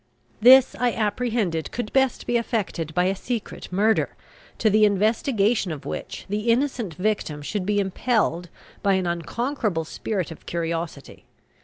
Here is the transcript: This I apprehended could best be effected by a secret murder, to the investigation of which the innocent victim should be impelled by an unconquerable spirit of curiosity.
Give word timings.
This 0.41 0.75
I 0.79 0.93
apprehended 0.93 1.69
could 1.71 1.93
best 1.93 2.25
be 2.25 2.35
effected 2.35 2.91
by 2.95 3.03
a 3.03 3.15
secret 3.15 3.71
murder, 3.71 4.15
to 4.57 4.67
the 4.67 4.83
investigation 4.83 5.71
of 5.71 5.85
which 5.85 6.25
the 6.27 6.49
innocent 6.49 6.95
victim 6.95 7.43
should 7.43 7.67
be 7.67 7.79
impelled 7.79 8.49
by 8.81 8.93
an 8.93 9.05
unconquerable 9.05 9.85
spirit 9.85 10.31
of 10.31 10.47
curiosity. 10.47 11.25